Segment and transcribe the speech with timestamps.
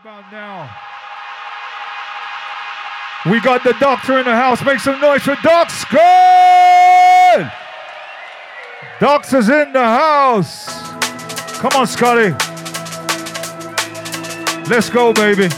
[0.00, 0.70] about now?
[3.30, 4.64] We got the doctor in the house.
[4.64, 7.52] Make some noise for Doc Scott!
[9.00, 10.66] Doctor's in the house.
[11.58, 12.30] Come on, Scotty.
[14.70, 15.48] Let's go, baby.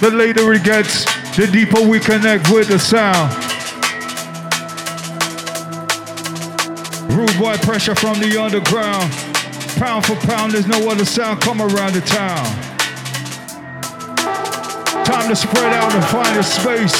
[0.00, 1.04] The later it gets,
[1.36, 3.32] the deeper we connect with the sound.
[7.12, 9.25] Rude boy pressure from the underground.
[9.76, 12.44] Pound for pound, there's no other sound come around the town.
[15.04, 16.96] Time to spread out and find a space.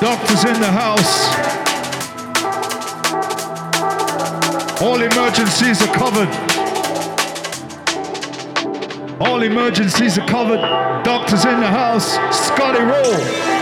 [0.00, 1.30] Doctors in the house.
[4.82, 6.28] All emergencies are covered.
[9.20, 10.60] All emergencies are covered.
[11.04, 12.14] Doctors in the house.
[12.34, 13.59] Scotty roll.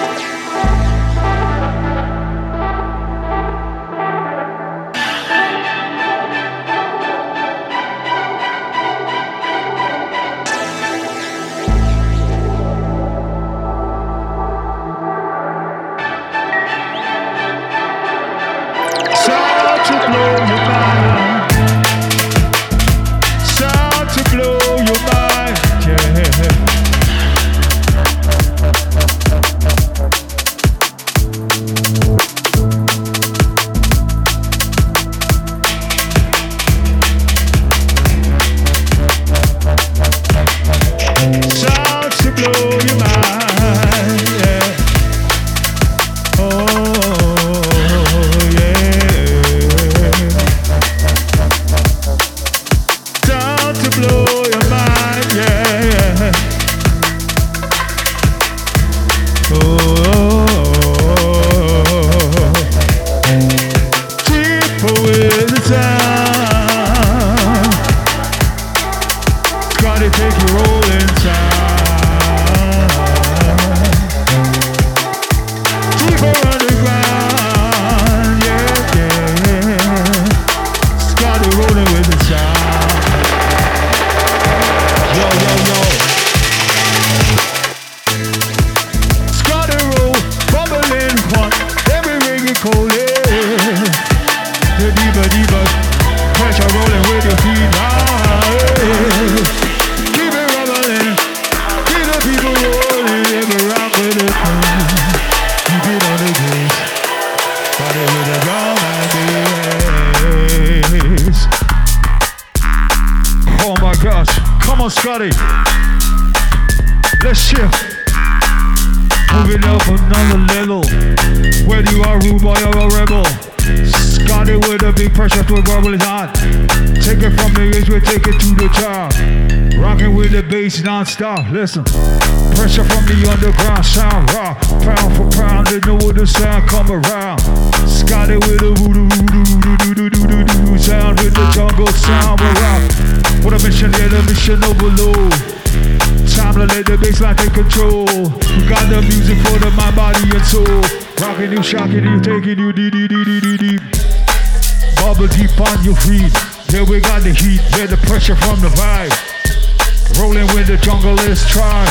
[158.29, 160.21] Pressure from the vibe.
[160.21, 161.85] Rolling with the jungle is try.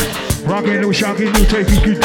[0.44, 1.98] Rocking no shocking deep, deep.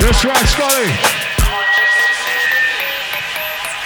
[0.00, 0.90] That's right, Scotty.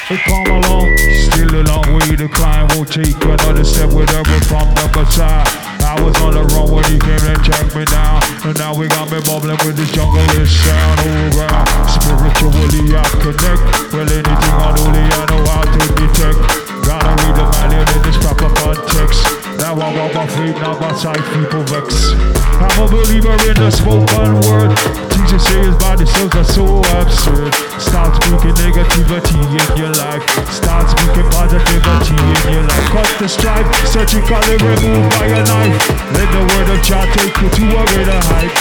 [0.06, 2.68] Hey, come along, still a long way to climb.
[2.74, 5.65] Won't take another step whatever from the side.
[5.96, 8.20] I was on the run when he came and checked me down.
[8.44, 11.00] And now we got me bubbling with this jungle-ish sound
[11.32, 11.64] around.
[11.88, 13.62] Spiritually I connect.
[13.96, 16.36] Well, anything unholy I know how to detect.
[16.84, 19.18] Gotta read the manual in this proper context.
[19.58, 22.14] Now I walk my feet, not my sight, people vex.
[22.62, 24.70] I'm a believer in the spoken word.
[25.10, 26.64] Teacher say his body cells are so
[27.02, 27.50] absurd.
[27.82, 30.22] Start speaking negativity in your life.
[30.50, 32.86] Start speaking positivity in your life.
[32.94, 35.78] Cut the stripe, surgically remove by a knife.
[36.14, 38.54] Let the word of God take you to a greater height.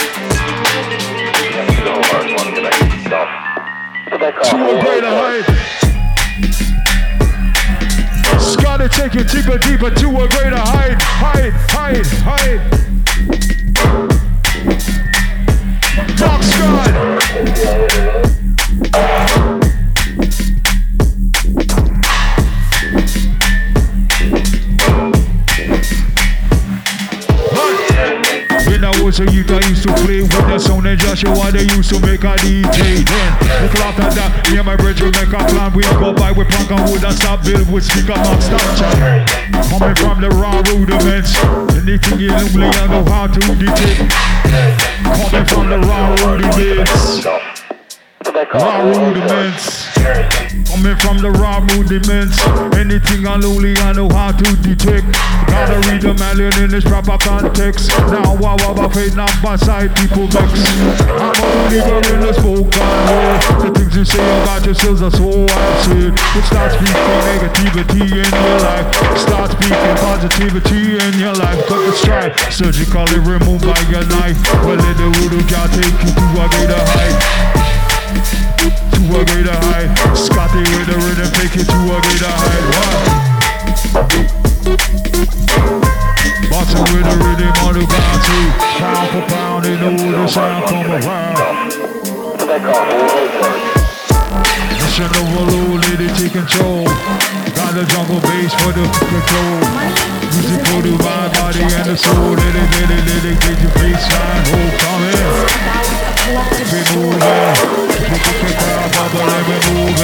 [4.50, 5.66] To a greater height.
[8.78, 12.60] Gotta take you deeper, deeper to a greater height, height, height, height.
[16.18, 16.42] Dark
[18.92, 19.55] sky.
[29.06, 32.00] Was a youth I used to play with the sound and Joshua they used to
[32.00, 33.30] make a DJ then.
[33.62, 35.72] Look after that, me and my brethren make a plan.
[35.74, 38.58] We go by with plank and wood and stop build with speaker box stop.
[39.70, 41.38] Coming from the raw rudiments,
[41.78, 44.10] anything you only I know how to detect.
[45.22, 47.65] Coming from the raw rudiments,
[48.44, 49.88] raw rudiments.
[50.68, 52.36] Coming from the raw rudiments,
[52.76, 55.08] anything unruly I know how to detect.
[55.48, 57.88] Gotta read the melon in its proper context.
[58.12, 60.52] Now wow wow not by side people vex.
[61.16, 63.40] I'm a believer in the spoken word.
[63.64, 66.12] The things you say about yourselves are so absurd.
[66.12, 68.86] You start speaking negativity in your life.
[69.16, 71.56] Start speaking positivity in your life.
[71.72, 74.36] Cut the stripe, surgically removed by your knife.
[74.60, 77.65] Well, let the voodoo jar take you to a greater height
[78.22, 79.90] to a greater height.
[80.16, 82.64] Scotty with the rhythm, take it to a greater height.
[82.72, 83.26] What?
[86.50, 88.46] Boston with the rhythm on the too.
[88.80, 91.36] Pound for pound, they know the sound come around.
[94.80, 96.84] Mission overload, lady take control.
[97.54, 99.60] Got the jungle bass for the control.
[100.32, 102.32] Music for the mind, body, and the soul.
[102.32, 104.44] Let it, let it, let it get your baseline.
[104.52, 105.02] Oh, come
[105.90, 105.95] in.
[106.26, 106.34] Keep
[106.96, 107.22] moving.
[108.10, 109.94] We keep it down, Baba, let me move.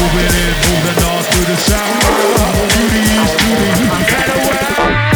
[0.00, 2.00] Moving in, moving on to the south,
[2.72, 5.09] to the east, to the east, and away.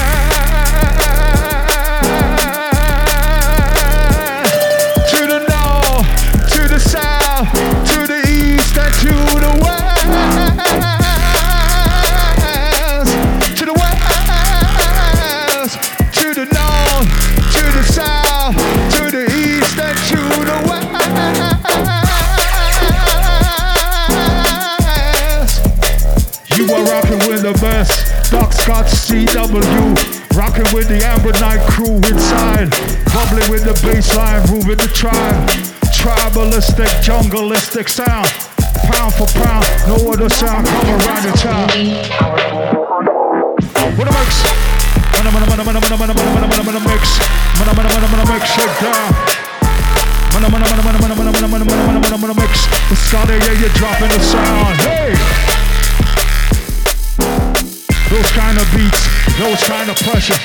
[29.55, 29.95] W.
[30.35, 32.75] Rocking with the Amber Night crew inside.
[33.15, 35.47] Bubbling with the baseline, moving the tribe.
[35.95, 38.27] Tribalistic, jungleistic sound.
[38.91, 41.71] Pound for pound, no other sound come around the town.
[43.95, 44.43] What a mix!
[48.59, 49.15] Shake down.
[52.91, 54.75] Let's start it, yeah, you're dropping the sound.
[54.81, 55.64] Hey!
[58.15, 59.03] Those kind of beats,
[59.41, 60.39] those kind of pressure.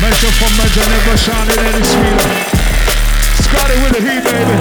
[0.00, 2.30] Measure for measure, never shining any sweeter.
[3.42, 4.54] Scotty with the heat, baby.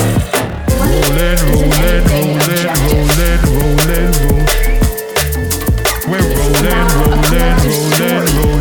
[0.82, 4.42] Rollin', rollin', rollin', rollin', rollin', roll.
[6.10, 8.55] We're rollin', rollin', rollin', rollin',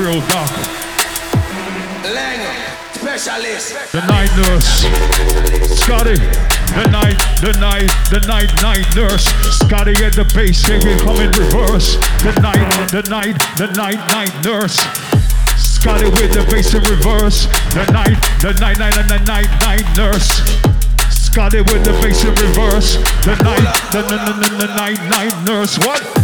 [0.00, 0.64] real doctor.
[2.08, 2.56] Langer,
[2.96, 3.92] specialist.
[3.92, 4.88] The night nurse.
[5.76, 6.16] Scotty.
[6.72, 9.24] The night, the night, the night, night nurse.
[9.58, 11.96] Scotty at the bass singing, come in reverse.
[12.24, 14.78] The night, the night, the night, night nurse.
[15.58, 17.46] Scotty with the bass in reverse.
[17.74, 20.40] The night, the night, night, night, night, night, night nurse.
[21.10, 22.96] Scotty with the bass in reverse.
[23.26, 25.78] The night, the, the, the night, night nurse.
[25.78, 26.19] What?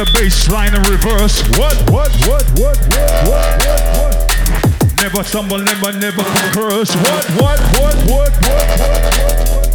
[0.00, 1.44] the bass line in reverse.
[1.60, 4.96] What, what, what, what, what, what, what, what?
[4.96, 6.24] Never stumble, never, never
[6.56, 6.96] curse.
[6.96, 9.68] What, what, what, what, what, what, what?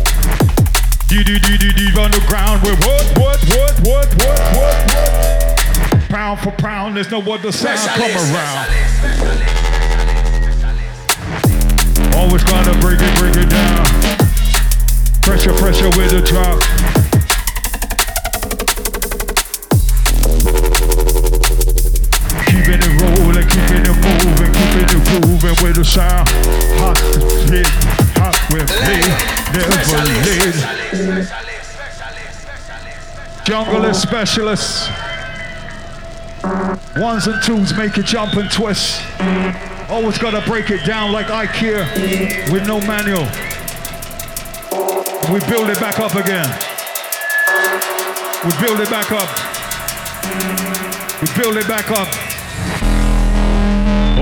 [1.07, 2.09] Deep, deep, deep, deep, deep on.
[2.65, 6.09] We're what, what, what, what, what, what, what?
[6.09, 8.65] Pound for pound, there's no other sound come around.
[12.15, 13.85] Always gotta break it, break it down.
[15.21, 16.94] Pressure, pressure with the drop.
[23.55, 26.27] Keeping it moving, keeping it moving with the sound.
[26.83, 26.99] Hot
[27.47, 27.67] hit,
[28.19, 28.99] hot with me,
[29.55, 30.55] never lead.
[33.45, 34.89] Jungle is specialists.
[36.97, 39.01] Ones and twos make it jump and twist.
[39.89, 43.25] Always gotta break it down like IKEA with no manual.
[45.31, 46.47] We build it back up again.
[48.43, 49.29] We build it back up.
[51.21, 52.24] We build it back up.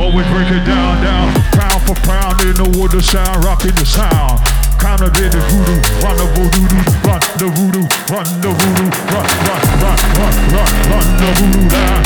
[0.03, 3.87] Always break it down, down, pound for pound in the wood, the sound, rocking the
[3.87, 4.35] sound.
[4.75, 6.67] Counter the voodoo, run the voodoo,
[7.07, 12.03] run the voodoo, run the voodoo, run, run, run, run, run, run the voodoo down.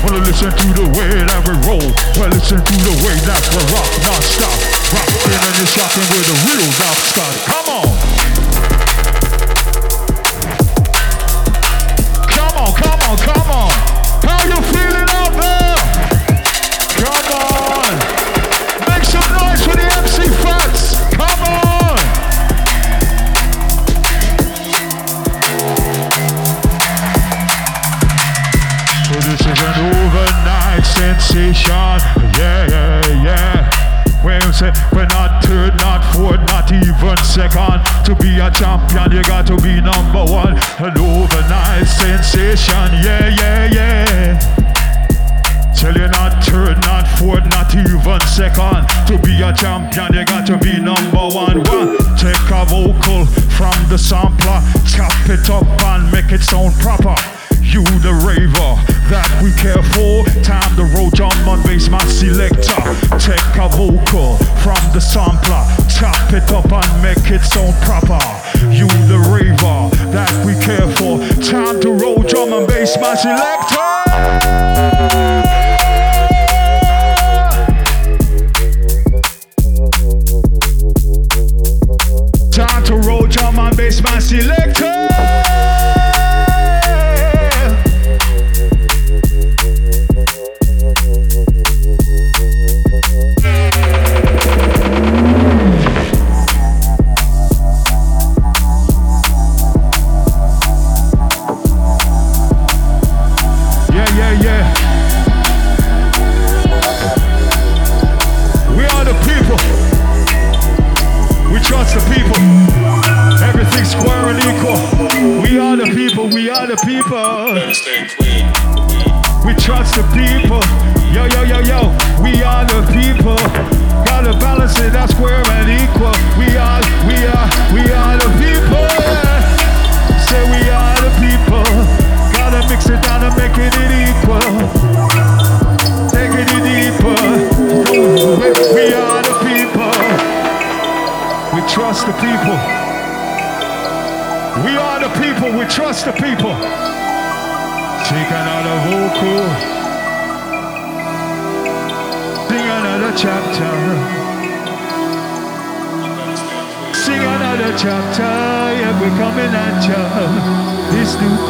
[0.00, 3.60] Wanna listen to the way that we roll, well listen to the way that we
[3.68, 4.56] rock non-stop.
[4.88, 7.36] Rocking and you're shocking with the real rock start.
[7.44, 8.09] Come on!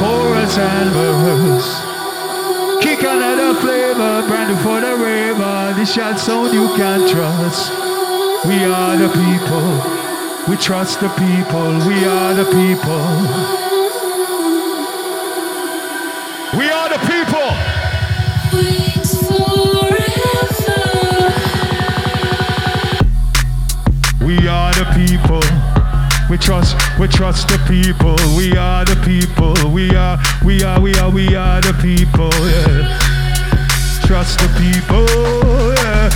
[0.00, 1.70] Chorus and verse.
[2.82, 5.74] Kick another flavor, brand new for the raver.
[5.76, 7.70] This shot sound you can trust.
[8.46, 9.68] We are the people.
[10.48, 11.70] We trust the people.
[11.86, 13.59] We are the people.
[26.40, 28.16] Trust, we trust the people.
[28.36, 29.54] We are the people.
[29.70, 32.30] We are, we are, we are, we are the people.
[32.48, 32.98] Yeah.
[34.06, 35.06] Trust the people.
[35.74, 36.10] Yeah.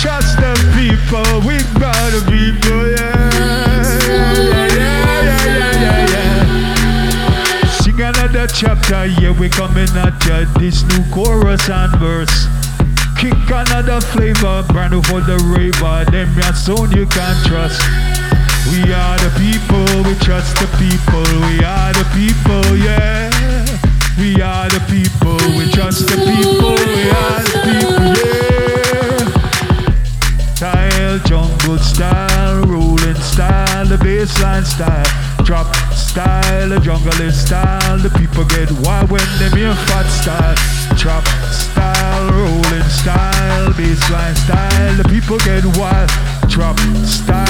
[0.00, 1.40] Trust the people.
[1.46, 2.90] We are the people.
[2.90, 3.30] Yeah.
[4.08, 7.68] Yeah, yeah, yeah, yeah, yeah.
[7.82, 10.44] Sing another chapter, yeah, we coming at ya.
[10.58, 12.46] This new chorus and verse.
[13.18, 16.10] Kick another flavor, brand new for the raver.
[16.10, 17.80] Them ya soon you can trust.
[18.70, 21.24] We are the people, we trust the people.
[21.48, 23.30] We are the people, yeah.
[24.18, 26.76] We are the people, we trust the people.
[26.76, 28.52] We are the people, yeah.
[30.54, 35.10] Style, jungle style, rolling style, the baseline style,
[35.44, 37.98] drop style, the jungle style.
[37.98, 40.54] The people get wild when they hear fat style,
[40.96, 44.94] drop style, rolling style, baseline style.
[44.96, 46.10] The people get wild,
[46.48, 47.41] drop style,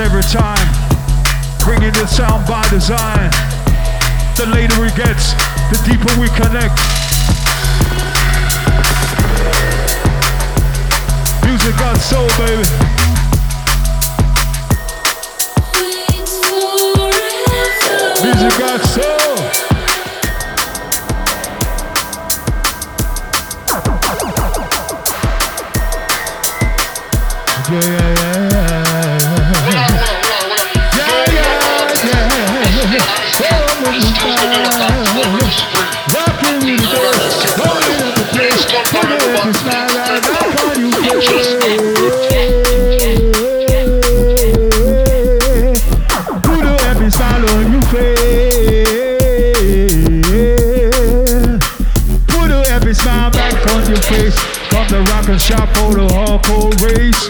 [0.00, 0.66] Every time,
[1.60, 3.30] bringing the sound by design.
[4.36, 5.34] The later it gets,
[5.68, 6.80] the deeper we connect.
[11.44, 12.64] Music got soul, baby.
[18.24, 19.36] Music got soul.
[27.70, 28.01] Yeah.
[55.42, 57.28] Shop for the hardcore race.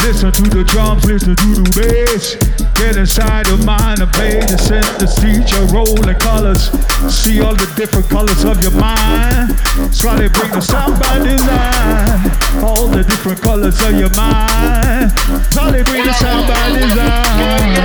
[0.00, 2.59] Listen to the drums, listen to the bass.
[2.80, 6.70] Get inside your mind and play the teach your rolling colors.
[7.12, 9.52] See all the different colors of your mind.
[9.92, 12.64] Scotty bring the sound by design.
[12.64, 15.12] All the different colors of your mind.
[15.52, 17.76] Scotty bring the sound by design.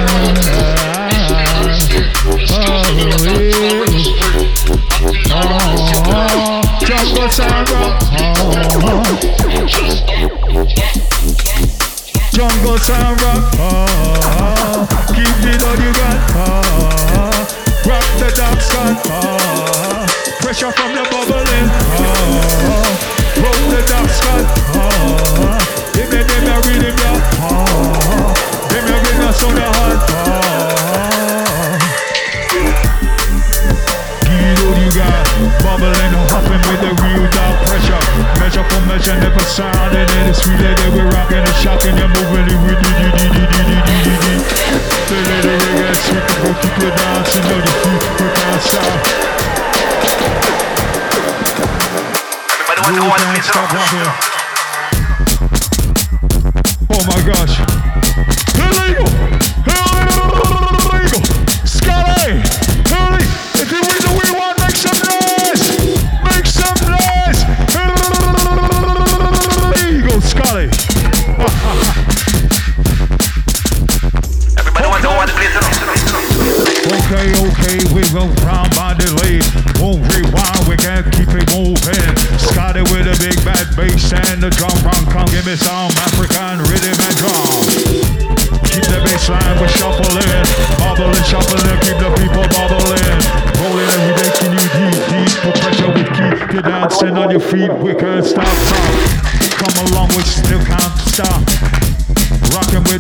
[2.51, 3.35] Oh, yeah.
[5.31, 6.63] Oh, oh, oh.
[6.85, 8.01] jungle sound rock.
[12.35, 13.47] Jungle sound rock.
[13.59, 14.83] Oh,
[15.15, 16.19] keep it all you got.
[16.35, 17.47] Oh,
[17.87, 18.99] rock the dark sun.
[19.07, 20.03] Oh,
[20.43, 21.71] pressure from the bubbling.
[21.95, 22.91] Oh,
[23.39, 24.43] roll the dark sun.
[24.75, 25.55] Oh,
[25.95, 27.23] give me, give me a rhythm, yeah.
[27.39, 28.35] Oh,
[28.67, 28.91] give me,
[29.23, 30.03] a sound of heart.
[30.11, 31.79] Oh,
[34.27, 35.23] Give it all you got.
[35.63, 38.03] Bubbling, hopping with the real dark pressure.
[38.43, 39.95] Measure for measure, never sound.
[39.95, 41.95] And it's sweet that we're rocking and shocking.
[41.95, 42.24] You're moving
[56.89, 57.64] Oh my gosh.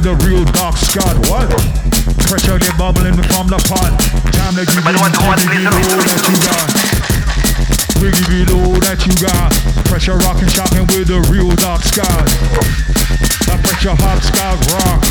[0.05, 1.17] the real dark squad.
[1.25, 1.49] What?
[2.29, 3.89] Pressure they bubbling from the pot.
[4.37, 6.69] Time to give you all that you got.
[7.97, 9.49] We give it all that you got.
[9.89, 12.29] Pressure rockin' shocking with the real dark squad.
[13.49, 15.01] That pressure hot squad rock.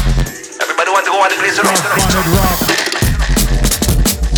[0.63, 2.63] Everybody want to go on the place rock.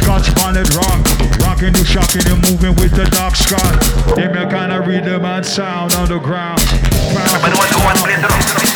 [0.00, 1.04] Scotch bonnet rock.
[1.44, 3.60] Rockin' you shockin' and moving with the dark sky.
[4.16, 6.64] They make kinda rhythm and sound on the ground.
[7.12, 8.75] Everybody want to go on the place rock.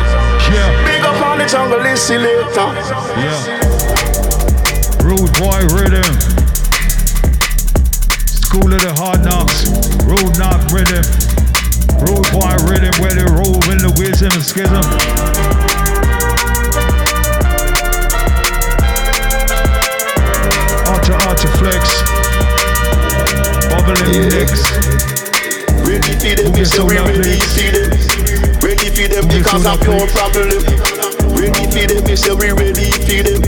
[1.41, 2.21] the jungle, listen.
[2.21, 3.33] Yeah.
[5.01, 6.05] Rude boy rhythm.
[8.25, 9.65] School of the hard knocks.
[10.05, 11.01] Rude knock rhythm.
[12.05, 14.81] Rude boy rhythm where they roll in the wisdom and schism.
[21.31, 22.03] to flex.
[23.71, 24.29] Bubbling yeah.
[24.29, 24.61] necks.
[25.87, 27.89] Ready for them, Who it's a real ready for them.
[28.61, 31.00] Ready for them because I'm no problem.
[31.41, 33.41] Ready for them, me say we ready for them.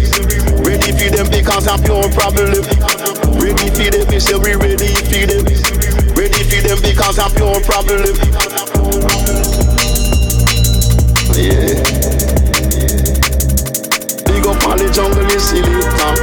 [0.66, 2.50] Ready for them because I'm pure problem.
[3.38, 5.46] Ready for them, me say we ready for them.
[6.18, 8.18] Ready for them because I'm pure problem.
[11.38, 11.78] Yeah.
[14.26, 16.14] Big up all the jungle is selector.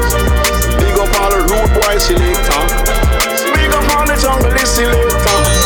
[0.75, 2.67] Big up all the rude boy selector.
[3.55, 5.60] Big up all the jungle is selector.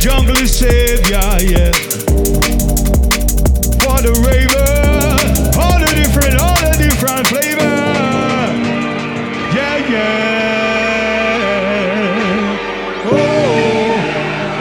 [0.00, 1.72] jungle savior, yeah.
[3.84, 4.72] For the raver,
[5.60, 7.68] all the different, all the different flavor.
[9.52, 11.36] Yeah, yeah.
[13.12, 13.92] Oh,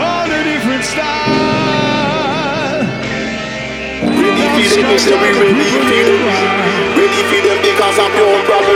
[0.03, 2.83] all the different style.
[4.11, 6.19] Really feel it, they we really feel it.
[6.99, 8.75] Really feel it because I'm your brother.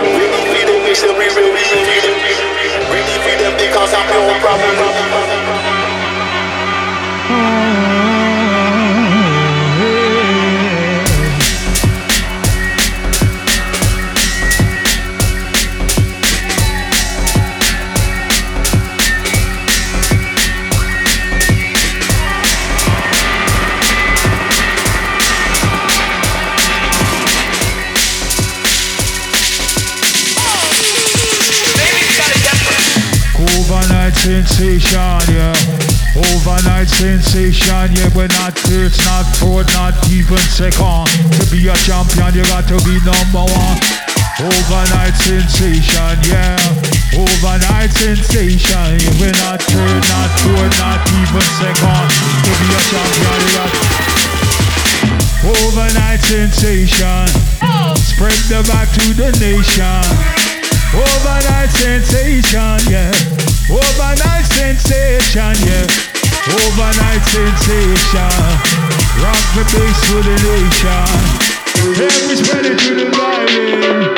[0.00, 2.08] Really feel it, they we really feel it.
[2.88, 5.73] Really feel it because I'm your brother.
[7.26, 7.73] Oh.
[36.94, 38.08] Sensation, yeah.
[38.14, 41.10] We're not first, not fourth, not even second.
[41.34, 43.78] To be a champion, you got to be number one.
[44.38, 46.54] Overnight sensation, yeah.
[47.18, 49.18] Overnight sensation, yeah.
[49.18, 52.06] We're not third, not fourth, not even second.
[52.46, 53.70] To be a champion, you got
[55.44, 57.26] Overnight sensation.
[57.98, 60.04] Spread the back to the nation.
[60.94, 63.10] Overnight sensation, yeah.
[63.68, 66.13] Overnight sensation, yeah.
[66.44, 68.36] Overnight sensation.
[69.24, 71.54] Rock the bass for the nation.
[71.96, 74.12] Every spread it to the vibing.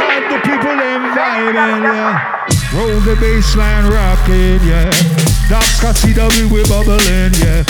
[0.00, 2.46] Rock the people them vibing, yeah.
[2.72, 4.88] Roll the bassline rocking, yeah.
[5.48, 7.64] Doc Scott CW we bubbling, yeah.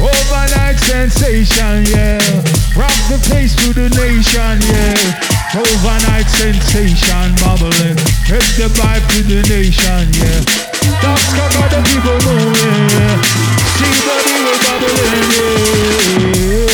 [0.00, 2.16] Overnight sensation, yeah.
[2.76, 5.60] Rock the place to the nation, yeah.
[5.60, 7.96] Overnight sensation, bubbling.
[8.24, 10.73] Hit the vibe to the nation, yeah.
[11.00, 13.20] Doc Scott the people moving.
[13.76, 16.64] See body we bubbling, yeah.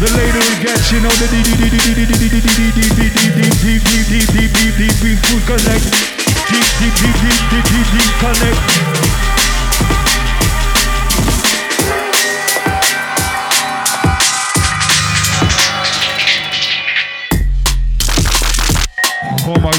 [0.00, 2.74] The later it gets, you know the deep, deep, deep, deep, deep, deep, deep, deep,
[2.74, 5.86] deep, deep, deep, deep, deep, deep, deep, deep, deep, we connect.
[6.50, 8.58] Deep, deep, deep, deep, deep, deep, deep, connect.
[8.58, 9.43] Oh my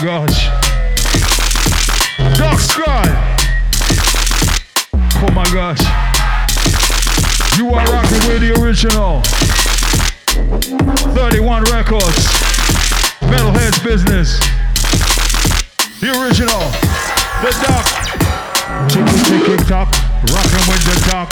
[0.06, 0.46] gosh.
[2.38, 3.10] Dark Sky.
[4.94, 5.82] Oh my gosh.
[7.58, 9.24] You are rocking with the original.
[11.16, 12.22] 31 Records.
[13.32, 14.38] Metalheadz Business.
[16.02, 16.62] The original.
[17.42, 17.86] The Doc.
[18.92, 19.90] Ticky ticky tock.
[20.30, 21.30] Rocking with the Doc.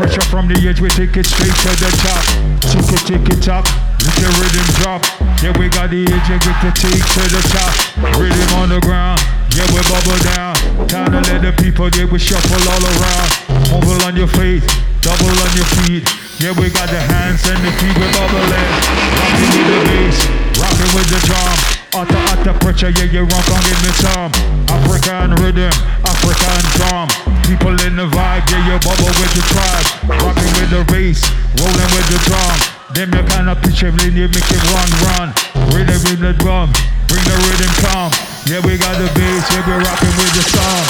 [0.00, 2.24] Pressure from the edge, we take it straight to the top.
[2.72, 3.85] Ticky ticky tock.
[4.14, 5.02] The rhythm drop.
[5.42, 7.72] Yeah, we got the and get the take to the top.
[8.16, 9.20] Rhythm on the ground.
[9.56, 10.54] Yeah, we bubble down.
[10.84, 13.28] Time to let the people, yeah, we shuffle all around.
[13.72, 14.60] Mobile on your feet,
[15.00, 16.04] double on your feet.
[16.36, 18.68] Yeah, we got the hands and the feet, we bubbling.
[19.16, 20.18] Rocking with the bass,
[20.60, 21.56] rocking with the drum.
[21.96, 24.28] Utter, utter pressure, yeah, you rock on, give me some.
[24.68, 25.72] African rhythm,
[26.04, 27.08] African drum.
[27.48, 29.88] People in the vibe, yeah, you bubble with the tribe.
[30.20, 31.24] Rocking with the bass,
[31.56, 32.75] rolling with the drum.
[32.94, 35.28] Them you kind of picture, then you make it run, run.
[35.74, 36.70] Rhythm with the drum,
[37.10, 38.14] bring the rhythm calm.
[38.46, 40.84] Yeah, we got the bass, yeah, we rocking with the song.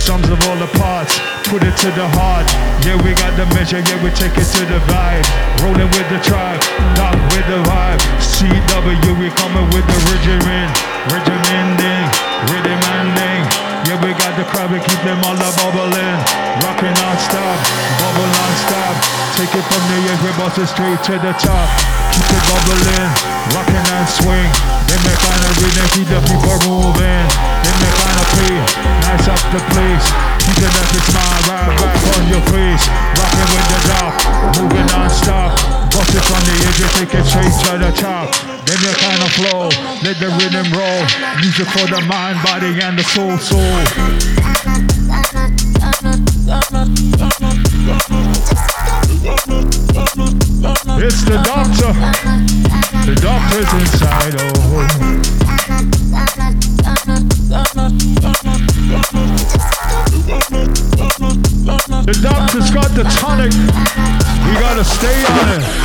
[0.00, 1.20] Sums of all the parts,
[1.52, 2.48] put it to the heart.
[2.80, 5.28] Yeah, we got the measure, yeah, we take it to the vibe.
[5.60, 6.64] Rolling with the tribe,
[6.96, 8.00] not with the vibe.
[8.24, 10.66] CW, we coming with the regimen,
[11.12, 12.08] regimenting,
[12.48, 13.71] rhythm and ding.
[13.82, 16.18] Yeah, we got the crowd, we keep them all a bubbling.
[16.62, 17.58] Rocking non-stop,
[17.98, 18.94] bubble non-stop.
[19.34, 21.66] Take it from the edge, we bust it straight to the top.
[22.14, 23.10] Keep it bubbling,
[23.50, 24.50] rocking and swing.
[24.86, 27.26] Then they kind of rhythm, keep the people moving.
[27.66, 27.71] They
[28.22, 30.06] of nice up the place.
[30.42, 32.84] Keep it at the smile, right back on your face.
[33.18, 34.14] Rocking with the drop,
[34.56, 35.50] moving non-stop.
[35.92, 38.30] Bust it from the edge, we take it straight to the top.
[38.66, 39.62] Then you kind of flow,
[40.02, 41.02] let the rhythm roll.
[41.40, 43.62] Music for the mind, body, and the soul, soul.
[51.04, 51.92] It's the doctor.
[53.04, 54.34] The doctor's inside.
[54.38, 54.52] Oh.
[62.04, 63.52] The doctor's got the tonic.
[63.52, 65.81] You gotta stay on it.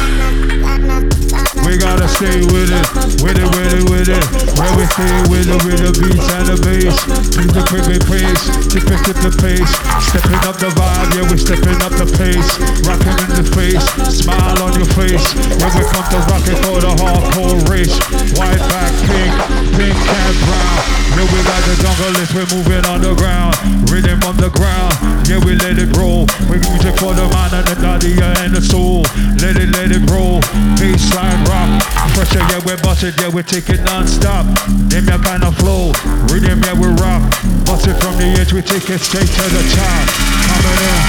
[2.17, 2.81] Stay with it,
[3.21, 4.25] with it, with it, with it.
[4.57, 6.97] Where we stay with it, with the beats and the bass.
[7.29, 8.41] Keep the quick pace,
[8.73, 9.69] tip it, tip the pace.
[10.09, 12.57] Stepping up the vibe, yeah, we stepping up the pace.
[12.89, 15.29] Rocking in the face, smile on your face.
[15.61, 17.93] When we come to rock it for the hardcore race.
[18.33, 19.33] White back, pink,
[19.77, 20.97] pink and brown.
[21.13, 23.53] Yeah, we got the jungle we're moving on the ground.
[23.93, 24.93] Rhythm on the ground,
[25.27, 26.25] yeah, we let it roll.
[26.47, 29.03] We music for the mind and the body and the soul.
[29.43, 30.39] Let it, let it roll.
[30.79, 31.83] Baseline rock.
[32.15, 34.45] Pressure, yeah, we're busted, yeah, we take it non-stop.
[34.87, 35.91] Them that kind of flow.
[36.31, 37.21] Rhythm, yeah, we rock.
[37.67, 40.07] Bust it from the edge, we take it straight to the top.
[40.47, 40.99] Coming in.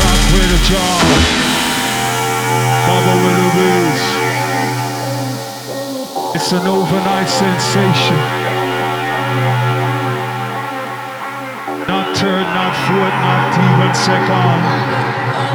[0.00, 0.96] Rock with the jaw.
[2.88, 4.04] Bubble with the beats.
[6.34, 8.41] It's an overnight sensation.
[12.22, 14.62] Third, not fourth, not even second.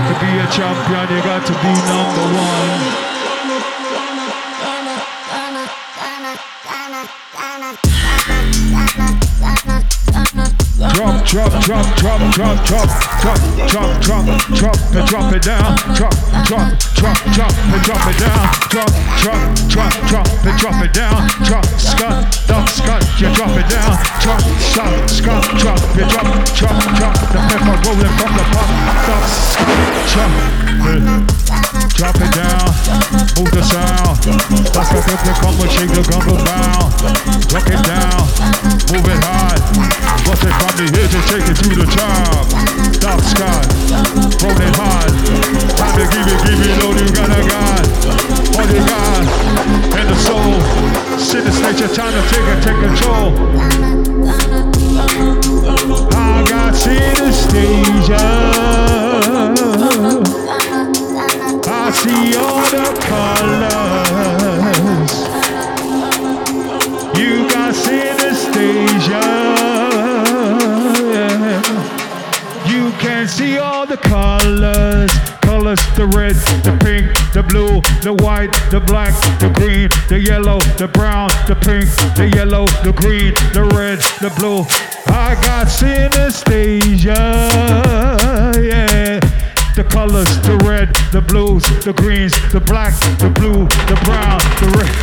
[0.08, 3.17] To be a champion, you got to be number one.
[11.28, 12.88] Drop, drop, drop, drop, drop,
[13.20, 13.38] drop,
[13.68, 15.76] drop, drop, drop, and drop it down.
[15.94, 16.16] Drop,
[16.48, 18.48] drop, drop, drop, and drop it down.
[18.72, 21.28] Drop, drop, drop, drop, and drop it down.
[21.44, 24.00] Drop, Scott, dump, Scott, you drop it down.
[24.22, 27.16] Drop, Scott, Scott, drop, you drop, drop, drop.
[27.36, 28.70] The pepper rolling from the pop.
[29.04, 30.67] Drop, Scott, drop,
[31.98, 32.70] drop it down.
[33.38, 34.18] Move the sound.
[34.74, 36.94] That's the flip the combo, shake the gumbo bound.
[37.54, 38.22] Rock it down,
[38.94, 39.62] move it hard.
[40.26, 42.46] Bust it from the edge and take it to the top.
[43.02, 43.62] Dark sky,
[44.44, 45.12] roll it hard.
[45.78, 47.86] Time to give it, give it all you got, I got.
[48.58, 49.24] All you got,
[49.98, 50.54] and the soul.
[51.18, 53.34] Sit the stage, your time to take it, take control.
[56.14, 58.57] I got see
[78.08, 81.84] the white, the black, the green, the yellow, the brown, the pink,
[82.16, 84.64] the yellow, the green, the red, the blue.
[85.12, 87.20] I got synesthesia.
[88.64, 89.20] Yeah.
[89.76, 94.68] The colors, the red, the blues, the greens, the black, the blue, the brown, the
[94.80, 94.94] red.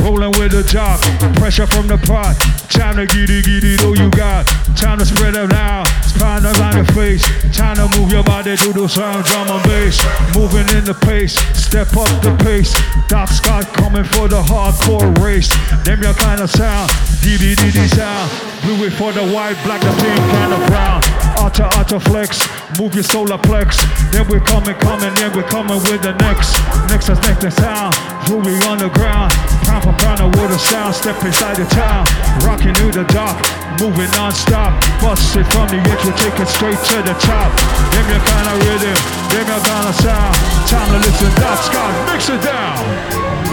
[0.00, 1.00] Rolling with the jock,
[1.36, 2.34] pressure from the pot.
[2.70, 4.46] Time to get it, all you got.
[4.74, 5.86] Time to spread it out.
[6.16, 7.24] To line your face.
[7.56, 10.00] Time to move your body to the sound, drum and bass.
[10.34, 12.72] Moving in the pace, step up the pace.
[13.08, 15.48] Doc Scott coming for the hardcore race.
[15.84, 17.54] Them your kind of sound, diddy
[17.88, 18.30] sound.
[18.62, 21.02] Blue it for the white, black, the pink, and the brown.
[21.38, 22.42] Auto, auto flex,
[22.80, 23.76] move your solar plex.
[24.10, 26.56] Then we're coming, coming, then we're coming with the next.
[26.88, 27.94] Next is next is sound.
[28.28, 29.32] Moving on the ground.
[29.68, 30.94] Pound for pound with a sound.
[30.94, 32.06] Step inside the town.
[32.42, 33.38] Rocking through the dark.
[33.78, 34.72] Moving non-stop.
[35.00, 37.50] Bust it from the edge, we take it straight to the top.
[37.90, 38.94] Them your kind of rhythm,
[39.34, 40.34] them your kind of sound.
[40.70, 42.78] Time to listen, Doc Scott, mix it down.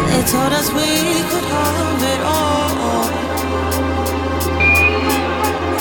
[0.10, 3.10] They told us we could have it all.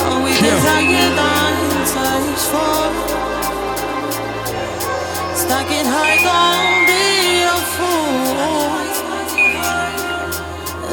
[0.01, 0.49] Oh, we Yeah.
[0.49, 2.89] desired answers for.
[5.43, 7.05] Stuck in high, don't be
[7.45, 8.81] a fool.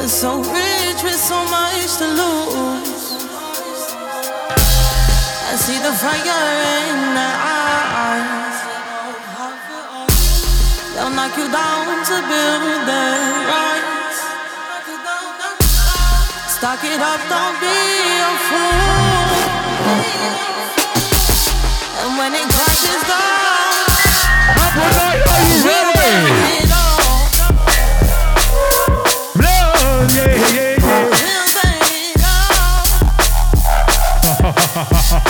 [0.06, 2.89] So rich with so much to lose.
[5.70, 6.18] See the fire
[6.90, 8.58] in their eyes.
[10.94, 14.20] They'll knock you down to build their rise.
[16.54, 17.78] Stock it up, don't be
[18.18, 19.30] a fool.
[22.02, 23.86] And when it crashes down,
[25.30, 25.94] are you ready?
[25.94, 27.14] bury it all.
[35.12, 35.26] Love,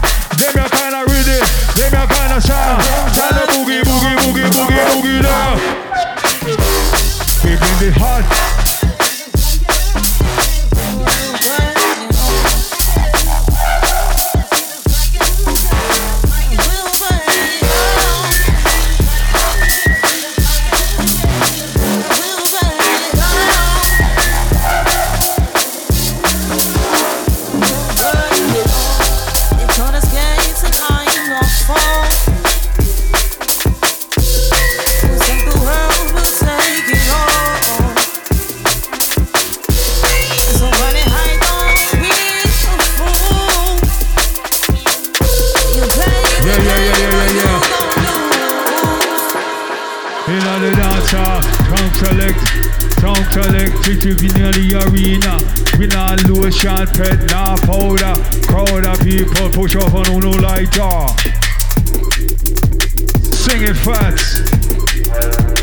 [63.51, 64.39] Sing it fast.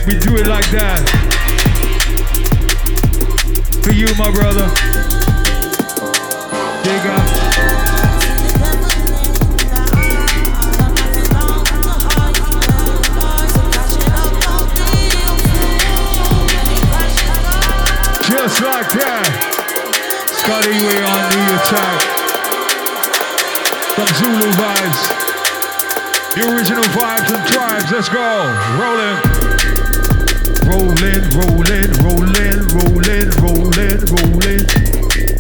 [0.07, 1.09] We do it like that.
[3.83, 4.68] For you, my brother.
[6.85, 7.24] Dig up.
[18.20, 19.33] Just like that.
[20.37, 22.01] Scotty Way on the attack.
[23.96, 25.27] Some Zulu vibes.
[26.38, 27.90] The original vibes and tribes.
[27.90, 28.22] Let's go.
[28.79, 29.18] Rolling.
[30.70, 34.62] Rolling, rolling, rolling, rolling, rolling, rolling.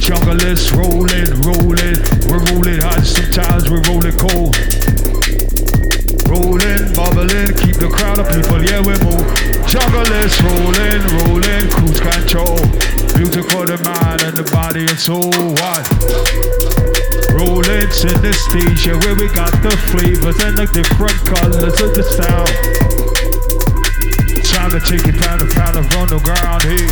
[0.02, 2.02] Junglist rolling, rolling.
[2.26, 3.06] We're rolling hot.
[3.06, 4.58] Sometimes we're rolling cold.
[6.26, 9.22] Rolling, bubbling, keep the crowd of people, yeah, we move.
[9.70, 12.58] Junglist rolling, rolling, cruise control.
[13.48, 15.30] For the mind and the body and soul.
[15.30, 16.87] What?
[17.38, 22.02] Rolling in the stage, where we got the flavors and the different colors of the
[22.02, 22.50] sound.
[24.42, 26.82] Time to take it pound to pound and run the ground, hey.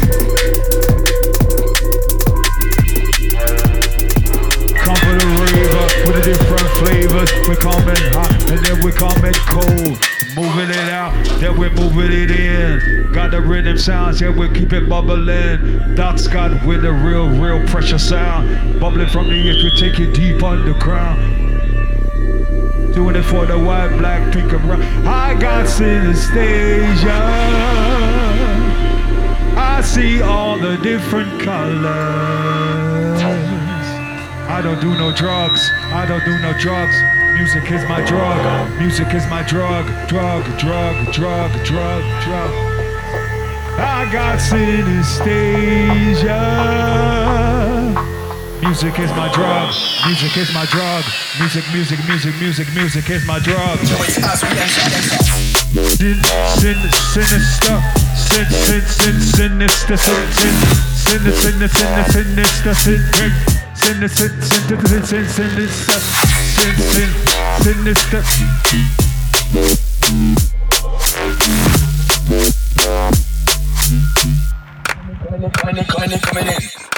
[4.79, 7.31] Come for the raver with the different flavors.
[7.49, 10.16] We're coming hot and then we're coming cold.
[10.37, 13.11] Moving it out, then we're moving it in.
[13.11, 15.95] Got the rhythm sounds, yeah, we keep it bubbling.
[15.95, 18.79] Doc Scott with the real, real pressure sound.
[18.79, 21.23] Bubbling from the earth, we take it deep underground.
[22.93, 24.83] Doing it for the white, black, pink, and brown.
[25.07, 27.17] I got synesthesia.
[29.57, 33.23] I see all the different colors.
[34.51, 35.71] I don't do no drugs.
[35.95, 37.16] I don't do no drugs.
[37.37, 38.71] Music is my drug.
[38.81, 39.85] Music is my drug.
[40.09, 42.51] Drug, drug, drug, drug, drug.
[43.77, 46.41] I got synesthesia.
[48.63, 49.75] Music is my drug.
[50.07, 51.05] Music is my drug.
[51.39, 53.79] Music, music, music, music, music is my drug.
[55.77, 56.17] Sin,
[56.57, 57.83] sin, sinister.
[58.17, 59.99] Sin, sin, sin, sinister.
[59.99, 60.57] Sin, sin,
[61.37, 62.73] sin, sin, sin, sinister.
[62.75, 63.33] Sin, sin,
[64.09, 66.01] sin, sin, sin, sin, sin, sinister.
[66.57, 67.11] Sin, sin,
[67.63, 68.23] sinister.
[75.53, 76.96] Coming in, coming in, coming in.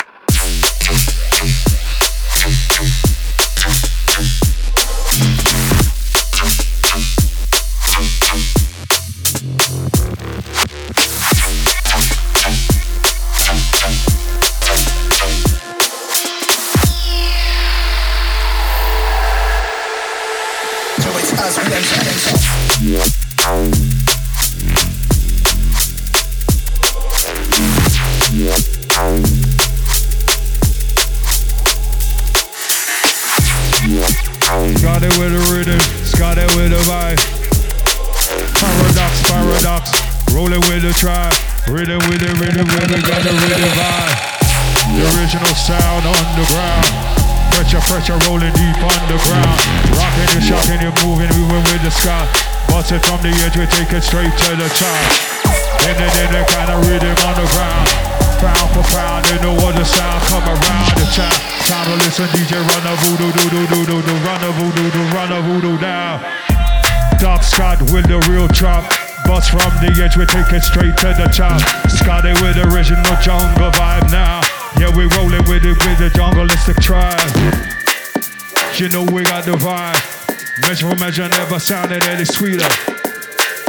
[81.08, 82.68] Measure never sounded any sweeter.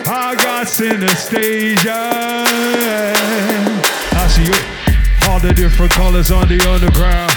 [0.06, 1.88] I got synesthesia.
[4.12, 5.30] I see you.
[5.30, 7.32] All the different colors on the underground.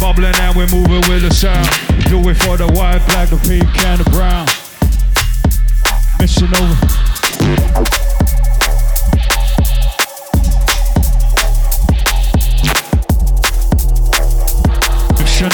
[0.00, 1.68] Bubbling and we're moving with the sound.
[2.10, 4.48] Do it for the white, black, the pink, and the brown.
[6.18, 7.06] Mission over.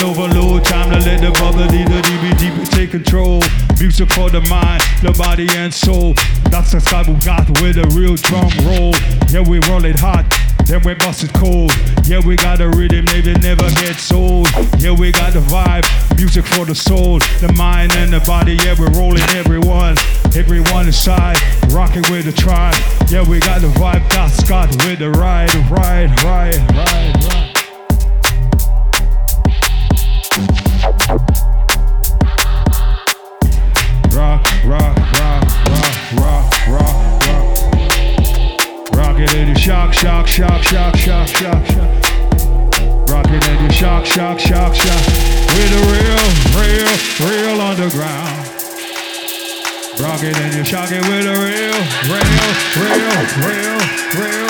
[0.02, 1.91] Overload, time to let the bubbly, the DBD
[2.82, 3.40] take control.
[3.78, 6.14] Music for the mind, the body and soul.
[6.50, 8.94] That's the type we got with a real drum roll.
[9.30, 10.24] Yeah, we roll it hot,
[10.66, 11.72] then we bust it cold.
[12.04, 14.48] Yeah, we got a rhythm, maybe never gets old.
[14.78, 18.58] Yeah, we got the vibe, music for the soul, the mind and the body.
[18.64, 19.96] Yeah, we're rolling everyone,
[20.34, 21.38] everyone inside,
[21.70, 22.74] rocking with the tribe.
[23.08, 27.14] Yeah, we got the vibe, that's got with the ride, ride, ride, ride,
[31.30, 31.51] ride.
[40.32, 41.92] shock, shock, shock, shock, shock.
[43.06, 45.04] Rocking at you shock, shock, shock, shock.
[45.52, 46.24] We're the real,
[46.56, 46.88] real,
[47.20, 48.48] real underground.
[50.00, 51.76] Rocking and you're shocking with the real,
[52.08, 52.48] real,
[52.80, 53.12] real,
[53.44, 53.76] real, real,
[54.16, 54.48] real.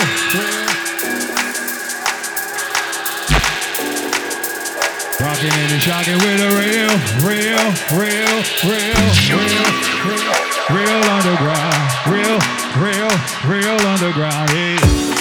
[5.18, 6.94] Rocking and you're shocking with the real,
[7.26, 7.66] real,
[7.98, 8.38] real,
[8.70, 9.02] real,
[9.34, 9.50] real,
[10.06, 10.30] real,
[10.70, 12.38] real underground, real,
[12.78, 13.10] real,
[13.50, 14.50] real underground.
[14.52, 15.11] Yeah.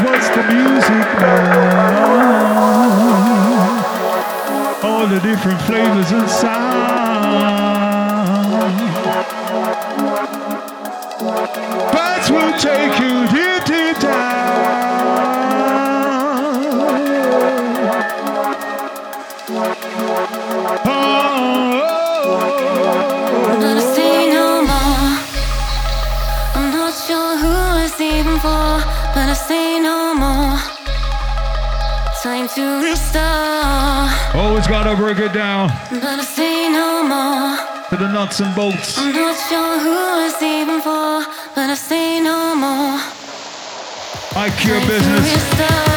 [0.00, 2.12] what's the music now?
[4.82, 7.62] All the different flavors and sounds.
[12.30, 13.21] Will take you.
[34.34, 35.68] Oh, Always gotta break it down.
[35.90, 37.56] But I say no more.
[37.90, 38.96] To the nuts and bolts.
[38.98, 41.24] I'm not sure who it's even for,
[41.54, 42.98] but I say no more.
[44.34, 45.91] I cure business.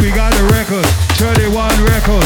[0.00, 0.84] we got the record.
[1.20, 2.24] 31 record.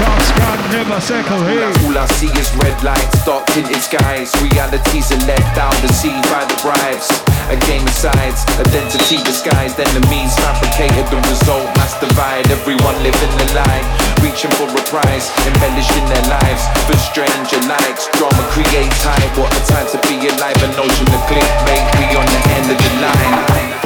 [0.00, 1.62] Cops can never settle, hey.
[1.84, 4.32] All I see is red lights, dark tinted skies.
[4.40, 7.08] Realities are let down the sea by the bribes.
[7.52, 9.78] A game of sides, identity disguised.
[9.78, 12.48] Enemies fabricated the result, mass divide.
[12.50, 13.84] Everyone living the lie.
[14.24, 16.64] Reaching for a prize, embellishing their lives.
[16.88, 19.36] For stranger likes, drama create hype.
[19.36, 20.58] What a time to be alive.
[20.64, 23.81] An ocean of clickbait, we on the end of the line.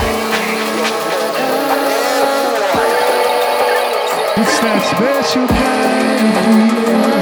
[4.38, 7.16] It's that special kind of feeling.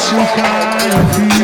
[0.00, 1.43] some kind of feeling.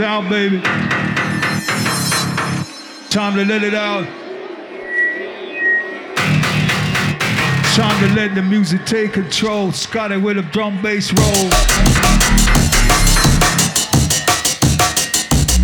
[0.00, 0.60] Out, baby.
[3.10, 4.04] Time to let it out.
[7.76, 9.70] Time to let the music take control.
[9.70, 11.48] Scotty with a drum bass roll.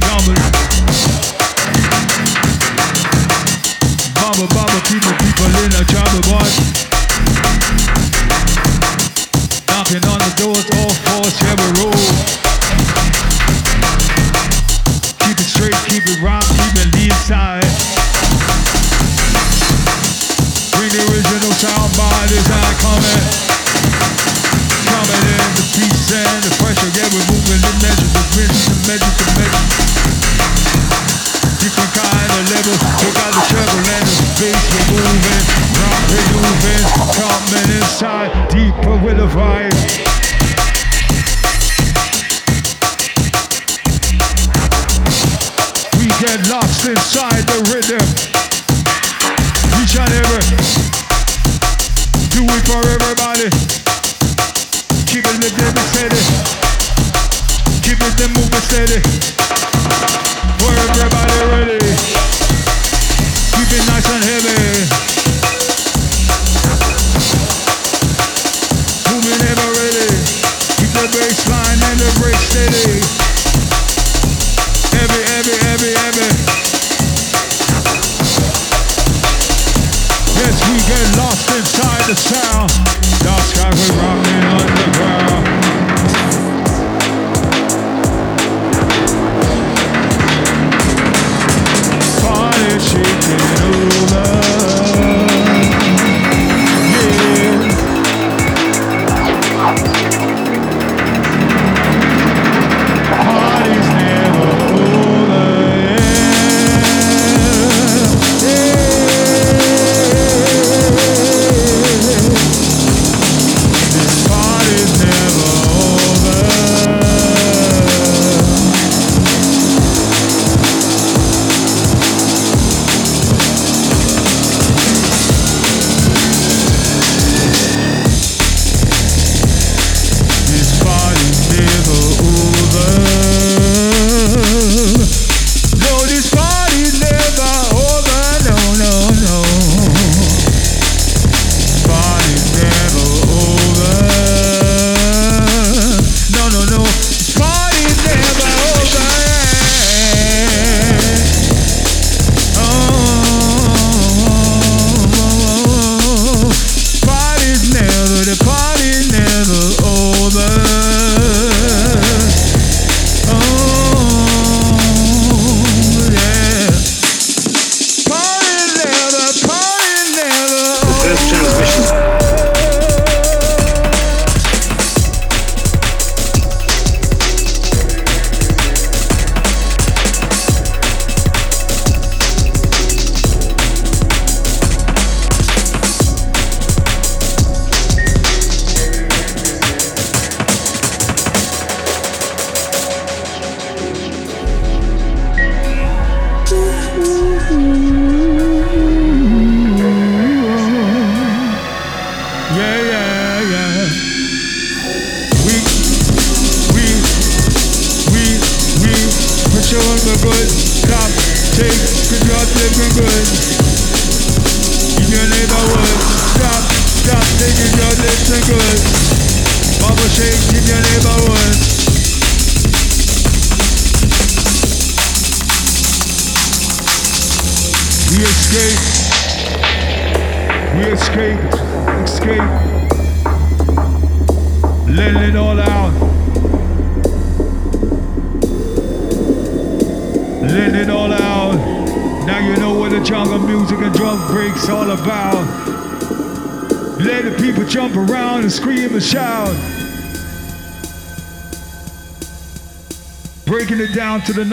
[0.06, 0.34] Mama,
[4.14, 6.69] mama, mama, people, people in a trouble, boy.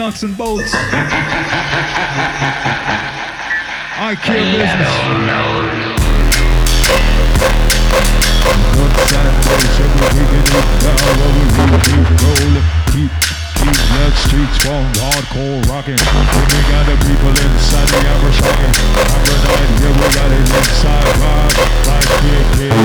[0.08, 0.72] and bolts.
[4.00, 4.88] I kill business.
[14.24, 15.60] Streets from hardcore.
[15.60, 15.94] We
[16.72, 18.72] got the people inside the ever shocking.
[19.78, 21.54] Yeah, we got it inside vibe.
[21.86, 22.08] Like
[22.56, 22.78] big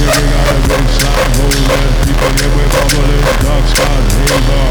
[0.00, 4.64] we got a good shot holding People that we bubbling Doc Scott Haver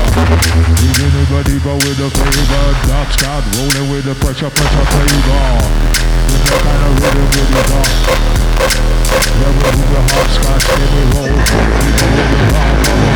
[0.81, 5.53] Using the Godiva with the flavor Doc Scott rolling with the pressure, pressure flavor
[6.33, 7.93] With that kind of rhythm with the rock
[9.37, 13.08] Yeah, we move the hopscotch, yeah, we roll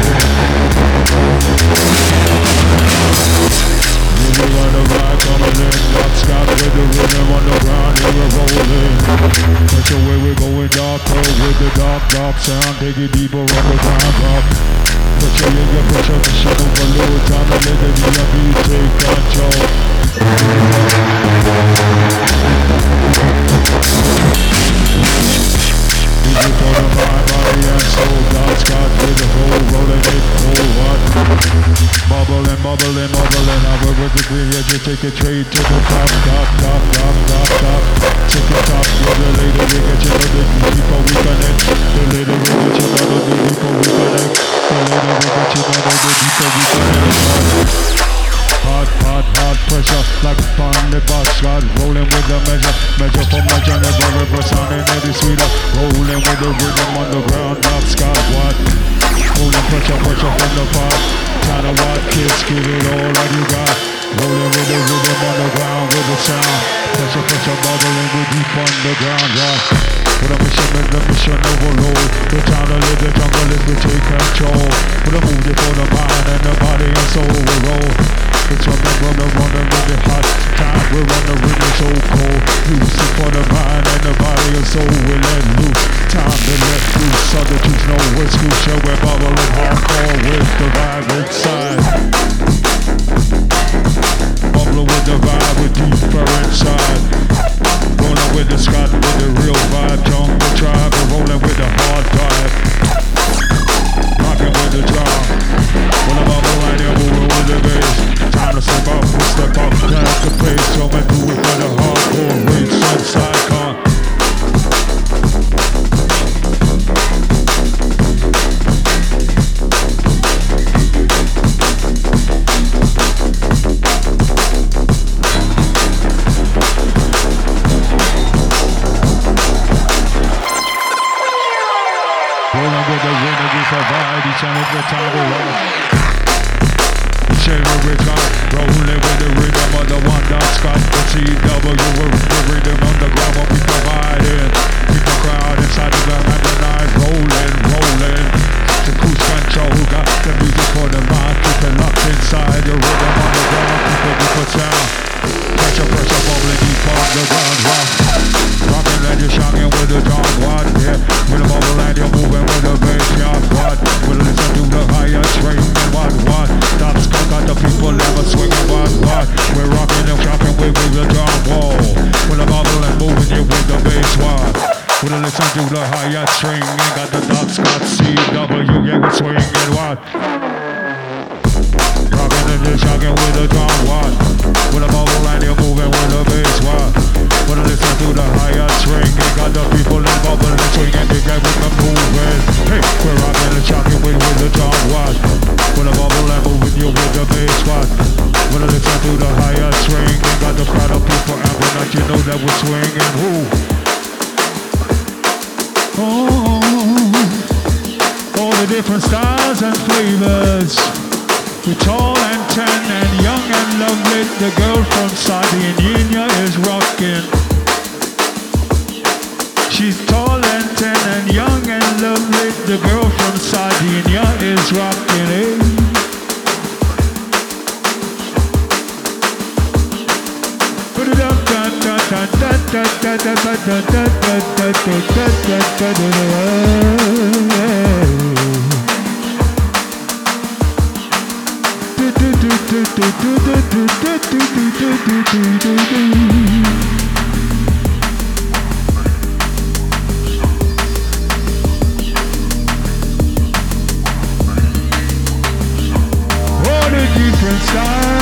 [257.44, 258.13] different style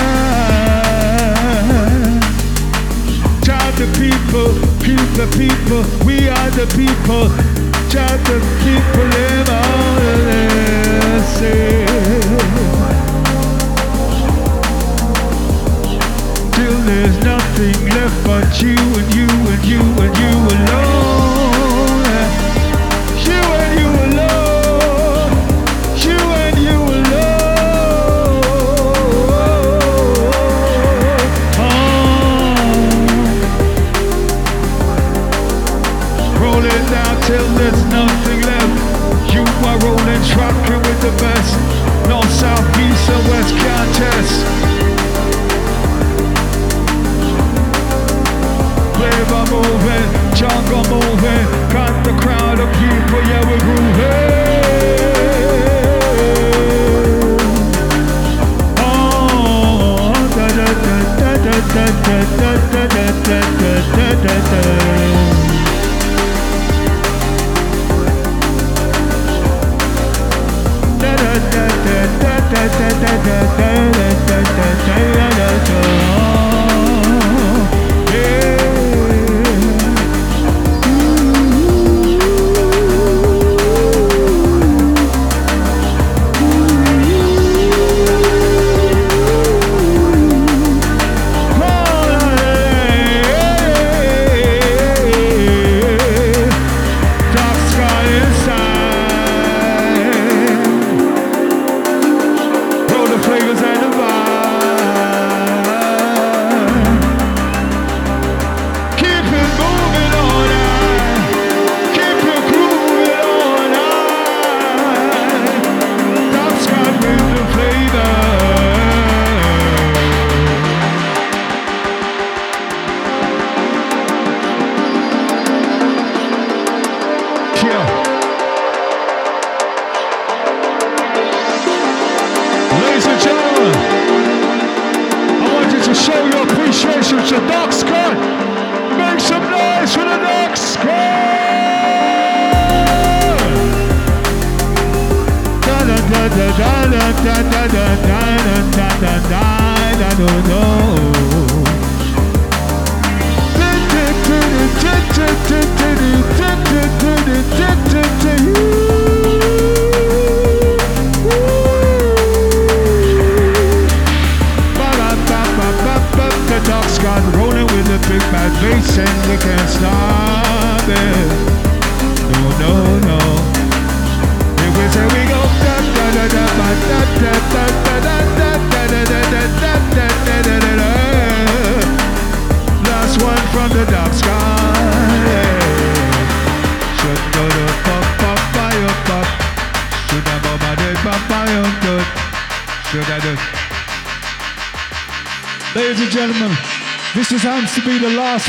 [5.37, 7.29] people, we are the people,
[7.89, 11.87] try to keep them all the lesson.
[16.53, 19.20] Till there's nothing left but you and you.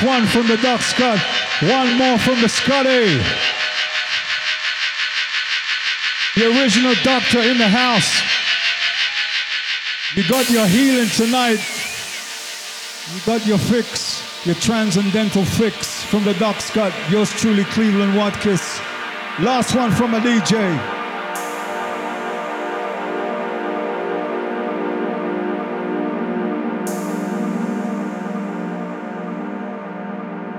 [0.00, 1.18] One from the Doc Scott.
[1.60, 3.20] One more from the Scotty.
[6.36, 8.22] The original doctor in the house.
[10.16, 11.60] You got your healing tonight.
[13.12, 16.92] You got your fix, your transcendental fix from the Doc Scott.
[17.10, 18.80] Yours truly, Cleveland Watkiss.
[19.40, 21.01] Last one from a DJ.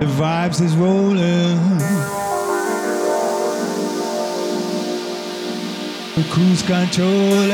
[0.04, 1.78] The vibes is rolling.
[6.18, 7.50] The cruise controlling.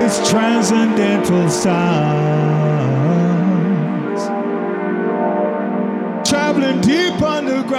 [0.00, 1.74] It's transcendental sounds
[6.28, 7.74] traveling deep underground.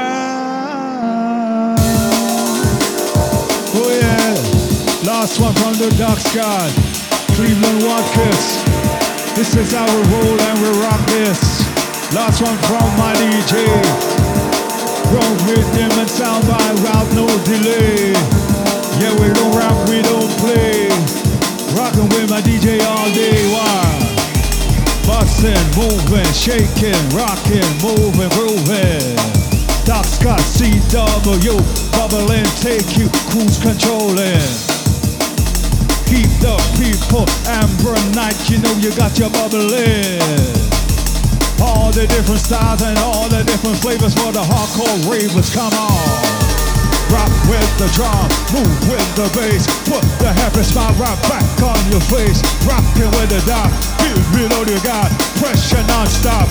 [3.77, 4.35] Oh yeah,
[5.09, 6.69] last one from the dark sky,
[7.35, 8.63] Cleveland Watkiss.
[9.35, 11.59] This is our we roll and we rock this.
[12.15, 13.67] Last one from my DJ.
[15.11, 18.15] Roll rhythm and sound by route, no delay.
[19.03, 20.87] Yeah, we don't rap, we don't play.
[21.75, 23.83] Rockin' with my DJ all day, why?
[25.05, 29.15] Bustin', moving, shaking, rockin', moving, grooving.
[29.83, 31.59] Doc Scott, CW,
[31.91, 34.74] bubbling, take you, cruise controlling.
[36.15, 40.23] Keep the people, Amber Night, you know you got your bubbling.
[41.59, 46.07] All the different styles and all the different flavors for the hardcore ravers, come on.
[47.11, 49.67] Rock with the drum, move with the bass.
[49.91, 52.39] Put the happy smile right back on your face.
[52.63, 53.67] Rockin' with the dot,
[53.99, 55.11] give me all you got.
[55.43, 56.47] Pressure non-stop,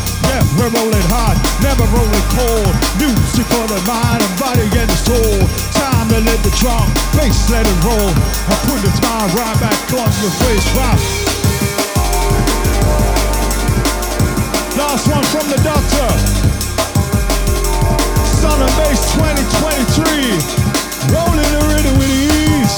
[0.60, 2.74] we're rolling hot, never rolling cold.
[3.00, 5.63] Music for the mind and body and the soul.
[6.04, 6.84] Time to let the drum,
[7.16, 8.12] bass let it roll.
[8.12, 10.68] I put the smile right back on your face.
[10.76, 11.00] Rock.
[14.76, 16.08] Last one from the doctor.
[18.36, 20.36] Sun and Bass 2023.
[21.08, 22.76] Rolling the rhythm with ease.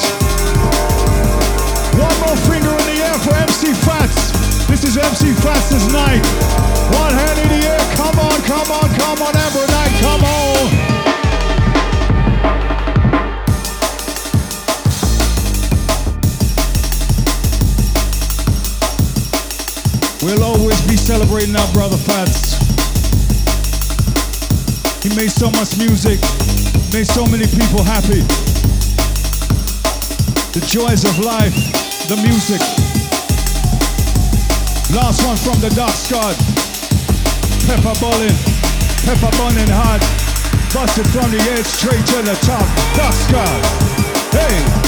[1.98, 4.30] One more finger in the air for MC Fats.
[4.70, 6.22] This is MC Fats' night.
[6.94, 7.82] One hand in the air.
[7.98, 10.35] Come on, come on, come on, Amber Night, come on.
[21.26, 22.54] Celebrating our brother Fats.
[25.02, 26.20] He made so much music,
[26.94, 28.22] made so many people happy.
[30.54, 31.52] The joys of life,
[32.06, 32.60] the music.
[34.94, 36.36] Last one from the Doc Scott.
[37.66, 38.36] Pepper bowling,
[39.02, 39.98] pepper burning hot.
[40.72, 42.64] Busted from the edge straight to the top.
[42.94, 43.66] Doc Scott.
[44.30, 44.85] Hey.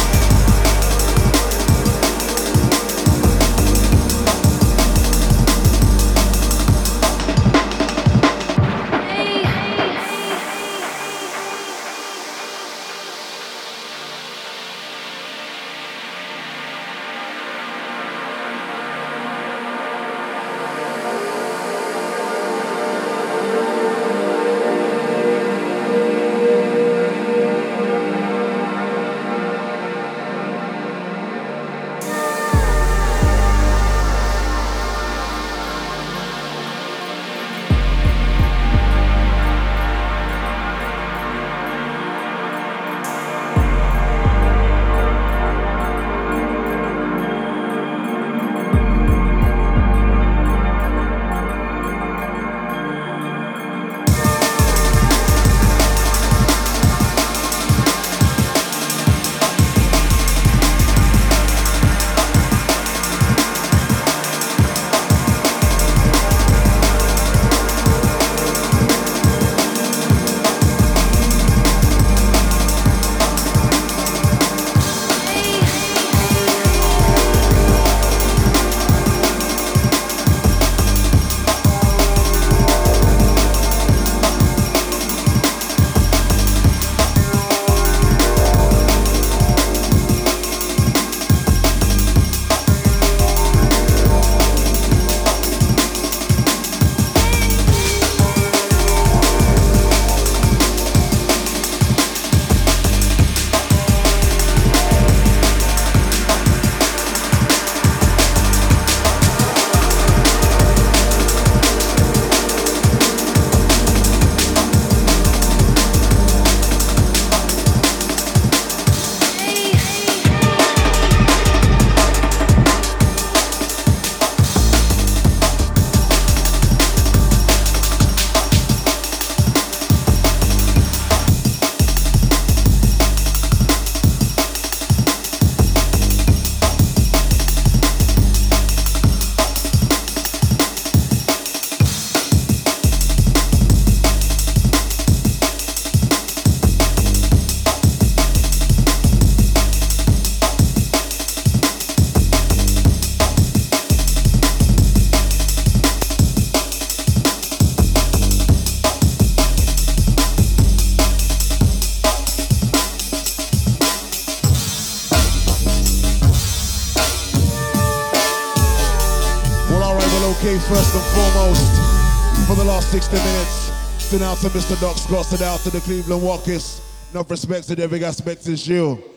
[174.08, 174.80] Send out to Mr.
[174.80, 176.80] Doc Scott, send out to the Cleveland Watkiss.
[177.12, 179.07] Enough respect to every aspect is you.